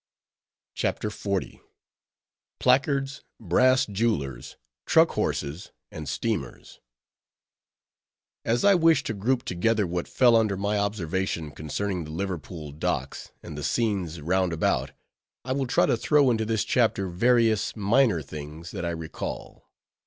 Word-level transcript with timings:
CHAPTER 0.73 1.11
XL. 1.11 1.57
PLACARDS, 2.59 3.21
BRASS 3.39 3.85
JEWELERS, 3.85 4.57
TRUCK 4.87 5.09
HORSES, 5.11 5.71
AND 5.91 6.09
STEAMERS 6.09 6.79
As 8.43 8.65
I 8.65 8.73
wish 8.73 9.03
to 9.03 9.13
group 9.13 9.45
together 9.45 9.85
what 9.85 10.07
fell 10.07 10.35
under 10.35 10.57
my 10.57 10.79
observation 10.79 11.51
concerning 11.51 12.05
the 12.05 12.09
Liverpool 12.11 12.71
docks, 12.71 13.31
and 13.43 13.55
the 13.55 13.61
scenes 13.63 14.21
roundabout, 14.21 14.91
I 15.45 15.51
will 15.51 15.67
try 15.67 15.85
to 15.85 15.95
throw 15.97 16.31
into 16.31 16.45
this 16.45 16.63
chapter 16.63 17.07
various 17.07 17.75
minor 17.75 18.23
things 18.23 18.71
that 18.71 18.83
I 18.83 18.89
recall. 18.89 19.69